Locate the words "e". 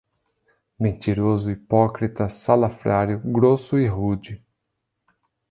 3.77-3.85